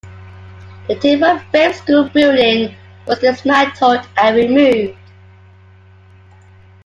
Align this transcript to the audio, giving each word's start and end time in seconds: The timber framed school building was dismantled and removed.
The 0.87 0.95
timber 0.97 1.37
framed 1.51 1.75
school 1.75 2.09
building 2.09 2.73
was 3.05 3.19
dismantled 3.19 4.01
and 4.17 4.35
removed. 4.35 4.97